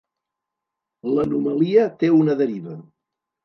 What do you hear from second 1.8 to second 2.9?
té una deriva.